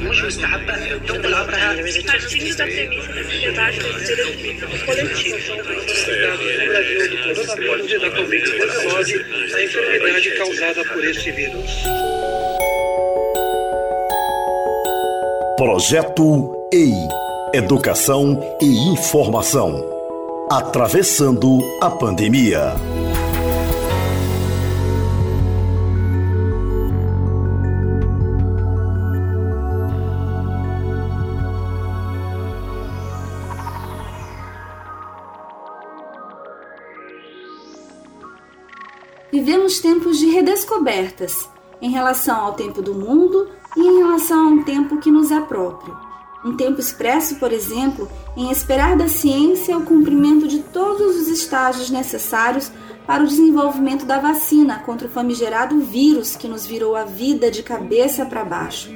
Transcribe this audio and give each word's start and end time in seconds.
مش 0.00 0.24
مستحبة 0.24 0.98
تنقل 1.08 1.34
عبرها 1.34 1.74
Partindo 1.74 2.56
da 2.56 2.64
premissa 2.64 3.02
da 3.12 3.22
sociedade 3.30 3.76
como 3.80 3.98
ser 3.98 4.86
coletivo. 4.86 5.36
No 5.56 5.64
Brasil, 6.68 7.00
toda 7.34 7.52
a 7.52 7.98
da 7.98 8.10
Covid-19, 8.16 9.54
a 9.54 9.62
enfermidade 9.62 10.30
causada 10.38 10.84
por 10.84 11.04
esse 11.04 11.30
vírus. 11.30 11.70
Projeto 15.56 16.52
EI 16.72 16.92
Educação 17.54 18.40
e 18.60 18.66
Informação. 18.92 19.80
Atravessando 20.50 21.60
a 21.80 21.88
pandemia. 21.88 22.87
Vivemos 39.31 39.79
tempos 39.79 40.17
de 40.17 40.25
redescobertas 40.25 41.47
em 41.79 41.91
relação 41.91 42.35
ao 42.35 42.53
tempo 42.53 42.81
do 42.81 42.95
mundo 42.95 43.47
e 43.77 43.79
em 43.79 43.99
relação 43.99 44.39
a 44.39 44.49
um 44.49 44.63
tempo 44.63 44.97
que 44.97 45.11
nos 45.11 45.29
é 45.31 45.39
próprio. 45.39 45.95
Um 46.43 46.57
tempo 46.57 46.79
expresso, 46.79 47.35
por 47.35 47.53
exemplo, 47.53 48.09
em 48.35 48.49
esperar 48.49 48.97
da 48.97 49.07
ciência 49.07 49.77
o 49.77 49.85
cumprimento 49.85 50.47
de 50.47 50.61
todos 50.61 51.15
os 51.15 51.27
estágios 51.27 51.91
necessários 51.91 52.71
para 53.05 53.23
o 53.23 53.27
desenvolvimento 53.27 54.03
da 54.03 54.17
vacina 54.17 54.79
contra 54.79 55.07
o 55.07 55.11
famigerado 55.11 55.79
vírus 55.79 56.35
que 56.35 56.47
nos 56.47 56.65
virou 56.65 56.95
a 56.95 57.03
vida 57.03 57.51
de 57.51 57.61
cabeça 57.61 58.25
para 58.25 58.43
baixo. 58.43 58.89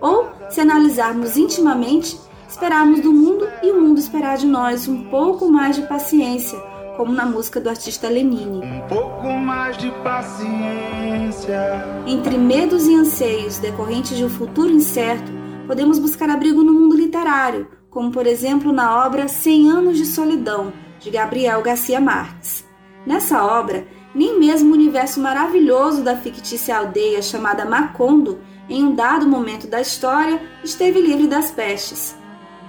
Ou, 0.00 0.28
se 0.50 0.60
analisarmos 0.60 1.36
intimamente, 1.36 2.16
esperarmos 2.48 3.00
do 3.00 3.12
mundo 3.12 3.48
e 3.60 3.72
o 3.72 3.80
mundo 3.80 3.98
esperar 3.98 4.36
de 4.36 4.46
nós 4.46 4.86
um 4.86 5.04
pouco 5.10 5.50
mais 5.50 5.74
de 5.74 5.82
paciência 5.82 6.73
como 6.96 7.12
na 7.12 7.26
música 7.26 7.60
do 7.60 7.68
artista 7.68 8.08
Lenine. 8.08 8.64
Um 8.64 8.80
pouco 8.88 9.28
mais 9.28 9.76
de 9.76 9.90
paciência. 10.02 11.84
Entre 12.06 12.38
medos 12.38 12.86
e 12.86 12.94
anseios 12.94 13.58
decorrentes 13.58 14.16
de 14.16 14.24
um 14.24 14.30
futuro 14.30 14.70
incerto, 14.70 15.30
podemos 15.66 15.98
buscar 15.98 16.30
abrigo 16.30 16.62
no 16.62 16.72
mundo 16.72 16.96
literário, 16.96 17.68
como 17.90 18.10
por 18.10 18.26
exemplo 18.26 18.72
na 18.72 19.04
obra 19.04 19.28
Cem 19.28 19.70
Anos 19.70 19.96
de 19.96 20.06
Solidão, 20.06 20.72
de 21.00 21.10
Gabriel 21.10 21.62
Garcia 21.62 22.00
Marques. 22.00 22.64
Nessa 23.06 23.44
obra, 23.44 23.86
nem 24.14 24.38
mesmo 24.38 24.70
o 24.70 24.74
universo 24.74 25.20
maravilhoso 25.20 26.02
da 26.02 26.16
fictícia 26.16 26.78
aldeia 26.78 27.20
chamada 27.20 27.64
Macondo, 27.64 28.38
em 28.68 28.82
um 28.82 28.94
dado 28.94 29.26
momento 29.26 29.66
da 29.66 29.80
história, 29.80 30.40
esteve 30.62 31.00
livre 31.00 31.26
das 31.26 31.50
pestes. 31.50 32.16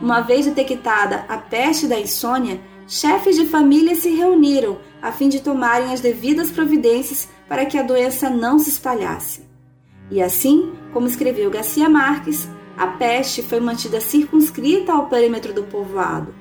Uma 0.02 0.20
vez 0.20 0.45
detectada 0.45 1.23
a 1.30 1.38
peste 1.38 1.88
da 1.88 1.98
insônia, 1.98 2.60
chefes 2.88 3.36
de 3.36 3.45
família 3.45 3.95
se 3.95 4.09
reuniram 4.09 4.78
a 5.02 5.11
fim 5.11 5.30
de 5.30 5.39
tomarem 5.39 5.94
as 5.94 6.02
devidas 6.02 6.50
providências 6.52 7.30
para 7.47 7.66
que 7.66 7.77
a 7.77 7.83
doença 7.83 8.30
não 8.30 8.59
se 8.59 8.69
espalhasse. 8.69 9.44
E 10.09 10.22
assim, 10.22 10.73
como 10.94 11.08
escreveu 11.08 11.50
Garcia 11.50 11.89
Marques, 11.89 12.47
a 12.77 12.88
peste 12.88 13.42
foi 13.42 13.59
mantida 13.59 14.00
circunscrita 14.02 14.94
ao 14.94 15.08
perímetro 15.08 15.53
do 15.53 15.64
povoado. 15.64 16.33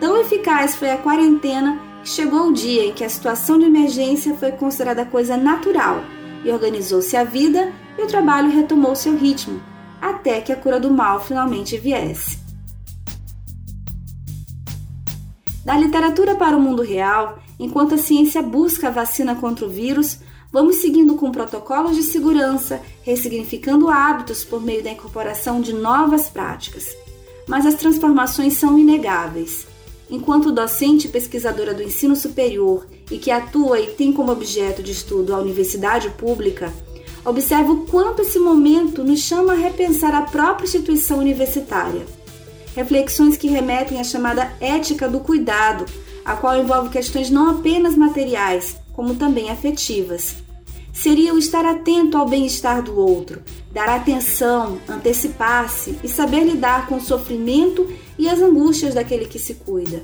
Tão 0.00 0.20
eficaz 0.20 0.74
foi 0.74 0.90
a 0.90 0.98
quarentena 0.98 1.80
que 2.02 2.08
chegou 2.08 2.48
o 2.48 2.52
dia 2.52 2.84
em 2.84 2.92
que 2.92 3.04
a 3.04 3.08
situação 3.08 3.58
de 3.58 3.64
emergência 3.64 4.34
foi 4.34 4.52
considerada 4.52 5.04
coisa 5.04 5.36
natural 5.36 6.02
e 6.44 6.50
organizou-se 6.50 7.16
a 7.16 7.24
vida 7.24 7.72
e 7.98 8.02
o 8.02 8.06
trabalho 8.06 8.50
retomou 8.50 8.94
seu 8.94 9.16
ritmo, 9.16 9.60
até 10.00 10.40
que 10.40 10.52
a 10.52 10.56
cura 10.56 10.78
do 10.78 10.90
mal 10.90 11.20
finalmente 11.20 11.76
viesse. 11.76 12.47
Da 15.68 15.76
literatura 15.76 16.34
para 16.34 16.56
o 16.56 16.60
mundo 16.62 16.80
real, 16.80 17.40
enquanto 17.60 17.94
a 17.94 17.98
ciência 17.98 18.40
busca 18.40 18.88
a 18.88 18.90
vacina 18.90 19.34
contra 19.34 19.66
o 19.66 19.68
vírus, 19.68 20.16
vamos 20.50 20.76
seguindo 20.76 21.14
com 21.16 21.30
protocolos 21.30 21.94
de 21.94 22.04
segurança, 22.04 22.80
ressignificando 23.02 23.90
hábitos 23.90 24.44
por 24.44 24.62
meio 24.62 24.82
da 24.82 24.90
incorporação 24.90 25.60
de 25.60 25.74
novas 25.74 26.26
práticas. 26.26 26.96
Mas 27.46 27.66
as 27.66 27.74
transformações 27.74 28.54
são 28.54 28.78
inegáveis. 28.78 29.66
Enquanto 30.08 30.50
docente 30.50 31.06
e 31.06 31.10
pesquisadora 31.10 31.74
do 31.74 31.82
ensino 31.82 32.16
superior 32.16 32.86
e 33.10 33.18
que 33.18 33.30
atua 33.30 33.78
e 33.78 33.88
tem 33.88 34.10
como 34.10 34.32
objeto 34.32 34.82
de 34.82 34.92
estudo 34.92 35.34
a 35.34 35.38
universidade 35.38 36.08
pública, 36.08 36.72
observo 37.26 37.74
o 37.74 37.84
quanto 37.84 38.22
esse 38.22 38.38
momento 38.38 39.04
nos 39.04 39.20
chama 39.20 39.52
a 39.52 39.56
repensar 39.56 40.14
a 40.14 40.22
própria 40.22 40.64
instituição 40.64 41.18
universitária 41.18 42.06
reflexões 42.74 43.36
que 43.36 43.48
remetem 43.48 44.00
à 44.00 44.04
chamada 44.04 44.52
ética 44.60 45.08
do 45.08 45.20
cuidado, 45.20 45.84
a 46.24 46.36
qual 46.36 46.56
envolve 46.56 46.90
questões 46.90 47.30
não 47.30 47.50
apenas 47.50 47.96
materiais, 47.96 48.76
como 48.92 49.14
também 49.14 49.50
afetivas. 49.50 50.36
Seria 50.92 51.32
o 51.32 51.38
estar 51.38 51.64
atento 51.64 52.16
ao 52.16 52.28
bem-estar 52.28 52.82
do 52.82 52.98
outro, 52.98 53.40
dar 53.72 53.88
atenção, 53.88 54.78
antecipar-se 54.88 55.98
e 56.02 56.08
saber 56.08 56.44
lidar 56.44 56.86
com 56.88 56.96
o 56.96 57.00
sofrimento 57.00 57.88
e 58.18 58.28
as 58.28 58.40
angústias 58.40 58.94
daquele 58.94 59.26
que 59.26 59.38
se 59.38 59.54
cuida. 59.54 60.02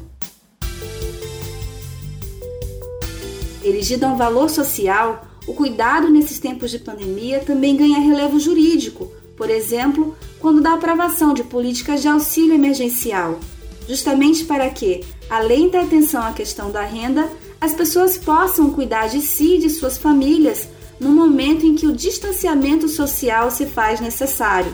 Erigido 3.65 4.07
a 4.07 4.11
um 4.11 4.17
valor 4.17 4.49
social, 4.49 5.27
o 5.47 5.55
cuidado 5.55 6.09
nesses 6.11 6.39
tempos 6.39 6.71
de 6.71 6.79
pandemia 6.79 7.41
também 7.41 7.77
ganha 7.77 7.99
relevo 7.99 8.39
jurídico, 8.39 9.11
por 9.37 9.51
exemplo, 9.51 10.17
quando 10.41 10.61
da 10.61 10.75
aprovação 10.75 11.35
de 11.35 11.43
políticas 11.43 12.03
de 12.03 12.09
auxílio 12.09 12.55
emergencial, 12.55 13.41
justamente 13.89 14.45
para 14.45 14.69
que, 14.71 15.03
além 15.29 15.69
da 15.69 15.83
atenção 15.83 16.23
à 16.23 16.33
questão 16.33 16.71
da 16.71 16.83
renda, 16.83 17.29
as 17.61 17.73
pessoas 17.73 18.17
possam 18.17 18.71
cuidar 18.71 19.09
de 19.09 19.21
si 19.21 19.57
e 19.57 19.59
de 19.59 19.71
suas 19.71 19.99
famílias 19.99 20.69
no 21.01 21.11
momento 21.11 21.67
em 21.67 21.75
que 21.75 21.87
o 21.87 21.93
distanciamento 21.93 22.89
social 22.89 23.51
se 23.51 23.67
faz 23.67 24.01
necessário. 24.01 24.73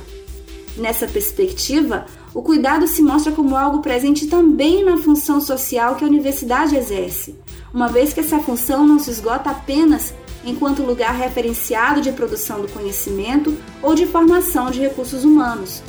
Nessa 0.76 1.06
perspectiva, 1.06 2.06
o 2.32 2.42
cuidado 2.42 2.86
se 2.86 3.02
mostra 3.02 3.32
como 3.32 3.56
algo 3.56 3.80
presente 3.80 4.26
também 4.26 4.84
na 4.84 4.96
função 4.96 5.40
social 5.40 5.96
que 5.96 6.04
a 6.04 6.06
universidade 6.08 6.76
exerce, 6.76 7.36
uma 7.74 7.88
vez 7.88 8.12
que 8.12 8.20
essa 8.20 8.38
função 8.38 8.86
não 8.86 8.98
se 8.98 9.10
esgota 9.10 9.50
apenas 9.50 10.14
enquanto 10.44 10.82
lugar 10.82 11.14
referenciado 11.14 12.00
de 12.00 12.12
produção 12.12 12.62
do 12.62 12.68
conhecimento 12.68 13.56
ou 13.82 13.94
de 13.94 14.06
formação 14.06 14.70
de 14.70 14.80
recursos 14.80 15.24
humanos, 15.24 15.82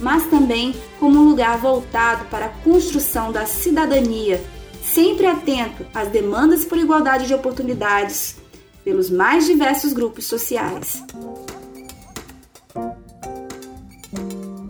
mas 0.00 0.26
também 0.26 0.74
como 1.00 1.18
um 1.18 1.28
lugar 1.28 1.58
voltado 1.58 2.26
para 2.26 2.46
a 2.46 2.50
construção 2.62 3.32
da 3.32 3.46
cidadania, 3.46 4.42
sempre 4.82 5.26
atento 5.26 5.84
às 5.94 6.08
demandas 6.08 6.64
por 6.64 6.78
igualdade 6.78 7.26
de 7.26 7.34
oportunidades 7.34 8.36
pelos 8.84 9.10
mais 9.10 9.46
diversos 9.46 9.92
grupos 9.92 10.26
sociais. 10.26 11.02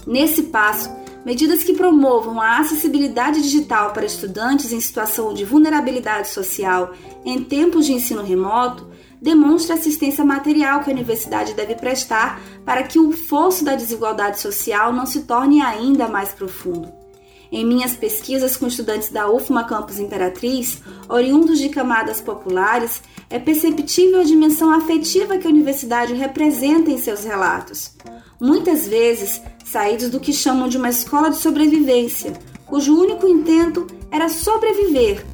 Nesse 0.07 0.45
passo, 0.45 0.89
medidas 1.27 1.65
que 1.65 1.75
promovam 1.75 2.41
a 2.41 2.61
acessibilidade 2.61 3.43
digital 3.43 3.93
para 3.93 4.07
estudantes 4.07 4.71
em 4.71 4.79
situação 4.79 5.35
de 5.35 5.45
vulnerabilidade 5.45 6.29
social 6.29 6.93
em 7.25 7.43
tempos 7.43 7.85
de 7.85 7.93
ensino 7.93 8.23
remoto 8.23 8.89
demonstra 9.21 9.75
a 9.75 9.79
assistência 9.79 10.25
material 10.25 10.85
que 10.85 10.89
a 10.89 10.93
universidade 10.93 11.53
deve 11.53 11.75
prestar 11.75 12.41
para 12.65 12.85
que 12.85 13.01
o 13.01 13.11
fosso 13.11 13.65
da 13.65 13.75
desigualdade 13.75 14.39
social 14.39 14.93
não 14.93 15.05
se 15.05 15.23
torne 15.23 15.61
ainda 15.61 16.07
mais 16.07 16.29
profundo. 16.29 17.06
Em 17.51 17.65
minhas 17.65 17.95
pesquisas 17.95 18.57
com 18.57 18.67
estudantes 18.67 19.11
da 19.11 19.31
UFMA 19.31 19.65
Campus 19.65 19.99
Imperatriz, 19.99 20.83
oriundos 21.09 21.59
de 21.59 21.69
camadas 21.69 22.21
populares, 22.21 23.03
é 23.31 23.39
perceptível 23.39 24.21
a 24.21 24.25
dimensão 24.25 24.73
afetiva 24.73 25.39
que 25.39 25.47
a 25.47 25.51
universidade 25.51 26.15
representa 26.15 26.91
em 26.91 26.99
seus 26.99 27.25
relatos. 27.25 27.97
Muitas 28.41 28.87
vezes, 28.87 29.41
saídos 29.65 30.11
do 30.11 30.21
que 30.21 30.33
chamam 30.33 30.69
de 30.69 30.77
uma 30.77 30.91
escola 30.91 31.31
de 31.31 31.39
sobrevivência, 31.39 32.33
cujo 32.67 32.99
único 32.99 33.27
intento 33.27 33.87
era 34.11 34.29
sobreviver 34.29 35.25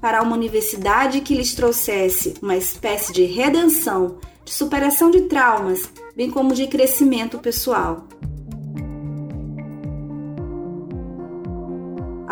para 0.00 0.22
uma 0.22 0.36
universidade 0.36 1.22
que 1.22 1.34
lhes 1.34 1.54
trouxesse 1.54 2.34
uma 2.42 2.56
espécie 2.56 3.12
de 3.12 3.24
redenção, 3.24 4.18
de 4.44 4.52
superação 4.52 5.10
de 5.10 5.22
traumas, 5.22 5.88
bem 6.14 6.30
como 6.30 6.54
de 6.54 6.66
crescimento 6.66 7.38
pessoal. 7.38 8.06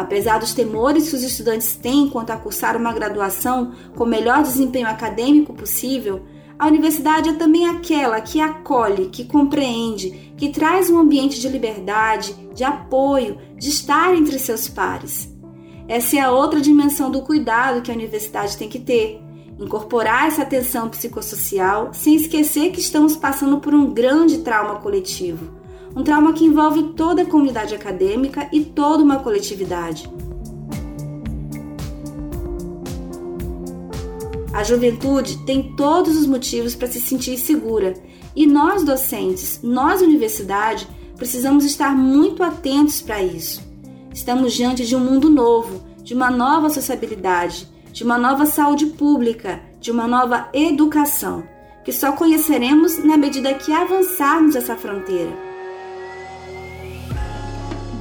Apesar 0.03 0.41
dos 0.41 0.53
temores 0.53 1.09
que 1.09 1.15
os 1.15 1.23
estudantes 1.23 1.77
têm 1.77 2.09
quanto 2.09 2.31
a 2.31 2.37
cursar 2.37 2.77
uma 2.77 2.93
graduação 2.93 3.73
com 3.95 4.03
o 4.03 4.07
melhor 4.07 4.43
desempenho 4.43 4.89
acadêmico 4.89 5.55
possível, 5.55 6.23
a 6.59 6.67
universidade 6.67 7.29
é 7.29 7.33
também 7.35 7.67
aquela 7.67 8.21
que 8.21 8.41
acolhe, 8.41 9.07
que 9.07 9.25
compreende, 9.25 10.35
que 10.37 10.49
traz 10.49 10.91
um 10.91 10.99
ambiente 10.99 11.41
de 11.41 11.49
liberdade, 11.49 12.35
de 12.53 12.65
apoio, 12.65 13.39
de 13.57 13.69
estar 13.69 14.13
entre 14.13 14.41
seus 14.41 14.69
pares. 14.69 15.33
Essa 15.87 16.17
é 16.17 16.21
a 16.21 16.33
outra 16.33 16.61
dimensão 16.61 17.09
do 17.09 17.23
cuidado 17.23 17.81
que 17.81 17.91
a 17.91 17.95
universidade 17.95 18.57
tem 18.57 18.69
que 18.69 18.81
ter. 18.81 19.21
Incorporar 19.57 20.27
essa 20.27 20.43
atenção 20.43 20.89
psicossocial 20.89 21.95
sem 21.95 22.17
esquecer 22.17 22.73
que 22.73 22.81
estamos 22.81 23.17
passando 23.17 23.59
por 23.59 23.73
um 23.73 23.93
grande 23.93 24.39
trauma 24.39 24.81
coletivo. 24.81 25.62
Um 25.95 26.03
trauma 26.03 26.33
que 26.33 26.45
envolve 26.45 26.95
toda 26.95 27.23
a 27.23 27.27
comunidade 27.27 27.75
acadêmica 27.75 28.49
e 28.53 28.65
toda 28.65 29.03
uma 29.03 29.19
coletividade. 29.19 30.11
A 34.53 34.63
juventude 34.63 35.39
tem 35.45 35.75
todos 35.77 36.17
os 36.17 36.27
motivos 36.27 36.75
para 36.75 36.89
se 36.89 37.01
sentir 37.01 37.39
segura 37.39 37.95
e 38.37 38.47
nós, 38.47 38.85
docentes, 38.85 39.61
nós, 39.63 40.03
universidade, 40.03 40.87
precisamos 41.17 41.65
estar 41.65 41.97
muito 41.97 42.43
atentos 42.43 43.01
para 43.01 43.23
isso. 43.23 43.63
Estamos 44.13 44.53
diante 44.53 44.87
de 44.87 44.95
um 44.95 45.01
mundo 45.01 45.31
novo, 45.31 45.83
de 46.03 46.15
uma 46.15 46.31
nova 46.31 46.69
sociabilidade, 46.69 47.69
de 47.93 48.05
uma 48.05 48.19
nova 48.19 48.45
saúde 48.45 48.87
pública, 48.87 49.61
de 49.81 49.91
uma 49.91 50.07
nova 50.07 50.49
educação, 50.53 51.43
que 51.85 51.93
só 51.93 52.13
conheceremos 52.13 53.03
na 53.03 53.17
medida 53.17 53.55
que 53.55 53.73
avançarmos 53.73 54.55
essa 54.55 54.77
fronteira. 54.77 55.52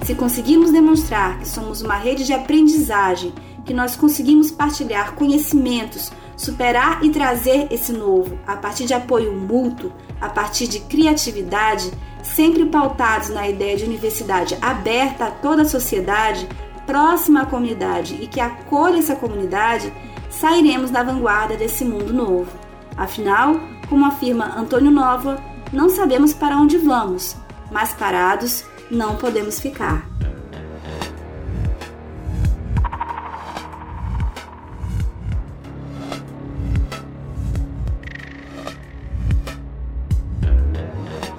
Se 0.04 0.16
conseguirmos 0.16 0.72
demonstrar 0.72 1.38
que 1.38 1.48
somos 1.48 1.82
uma 1.82 1.96
rede 1.96 2.26
de 2.26 2.34
aprendizagem, 2.34 3.34
que 3.66 3.74
nós 3.74 3.96
conseguimos 3.96 4.52
partilhar 4.52 5.14
conhecimentos, 5.14 6.12
superar 6.36 7.04
e 7.04 7.10
trazer 7.12 7.68
esse 7.72 7.94
novo 7.94 8.40
a 8.48 8.56
partir 8.56 8.86
de 8.86 8.96
apoio 8.96 9.32
mútuo, 9.34 9.94
a 10.20 10.28
partir 10.28 10.68
de 10.68 10.80
criatividade, 10.80 11.92
sempre 12.24 12.66
pautados 12.66 13.30
na 13.30 13.48
ideia 13.48 13.78
de 13.78 13.86
universidade 13.86 14.58
aberta 14.60 15.26
a 15.26 15.32
toda 15.32 15.62
a 15.62 15.66
sociedade, 15.66 16.48
próxima 16.88 17.44
à 17.44 17.46
comunidade 17.46 18.18
e 18.20 18.28
que 18.28 18.40
acolha 18.40 18.98
essa 18.98 19.16
comunidade, 19.16 19.94
sairemos 20.30 20.90
da 20.90 21.04
vanguarda 21.04 21.56
desse 21.56 21.86
mundo 21.86 22.12
novo. 22.12 22.52
Afinal, 22.98 23.60
como 23.88 24.06
afirma 24.06 24.56
Antônio 24.58 24.92
Nova, 24.92 25.40
não 25.72 25.90
sabemos 25.90 26.34
para 26.34 26.58
onde 26.58 26.78
vamos, 26.78 27.36
mas 27.72 27.94
parados 27.94 28.66
não 28.92 29.16
podemos 29.16 29.60
ficar. 29.60 30.06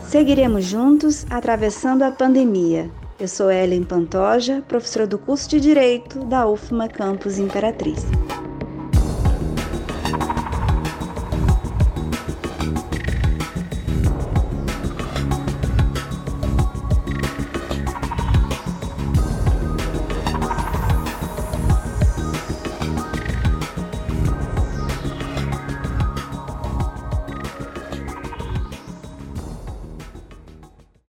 Seguiremos 0.00 0.64
juntos 0.64 1.26
atravessando 1.30 2.02
a 2.02 2.10
pandemia. 2.10 2.90
Eu 3.18 3.28
sou 3.28 3.50
Ellen 3.50 3.84
Pantoja, 3.84 4.62
professora 4.66 5.06
do 5.06 5.18
curso 5.18 5.48
de 5.48 5.60
Direito 5.60 6.24
da 6.24 6.46
UFMA 6.46 6.88
Campus 6.88 7.38
Imperatriz. 7.38 8.04